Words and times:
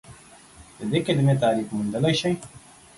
د 0.77 0.79
دې 0.91 0.99
کلمې 1.05 1.35
تعریف 1.43 1.67
موندلی 1.75 2.13
شئ؟ 2.21 2.31